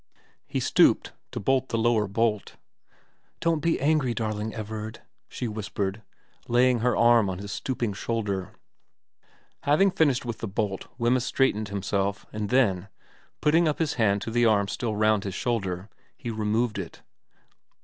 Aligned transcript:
He 0.47 0.59
stooped 0.59 1.13
to 1.29 1.39
bolt 1.39 1.69
the 1.69 1.77
lower 1.77 2.07
bolt. 2.07 2.57
* 2.99 3.39
Don't 3.39 3.59
be 3.59 3.79
angry, 3.79 4.15
darling 4.15 4.51
Everard,' 4.51 5.03
she 5.29 5.47
whispered, 5.47 6.01
laying 6.47 6.79
her 6.79 6.97
arm 6.97 7.29
on 7.29 7.37
his 7.37 7.51
stooping 7.51 7.93
shoulder. 7.93 8.41
XIX 8.45 8.49
VERA 8.49 8.57
215 9.65 9.69
Having 9.71 9.91
finished 9.91 10.25
with 10.25 10.37
the 10.39 10.47
bolt 10.47 10.87
Wemyss 10.97 11.25
straightened 11.25 11.69
himself, 11.69 12.25
and 12.33 12.49
then, 12.49 12.87
putting 13.41 13.67
up 13.67 13.77
his 13.77 13.93
hand 13.93 14.23
to 14.23 14.31
the 14.31 14.43
arm 14.47 14.67
still 14.67 14.95
round 14.95 15.23
his 15.23 15.35
shoulder, 15.35 15.87
he 16.17 16.31
removed 16.31 16.79
it. 16.79 17.03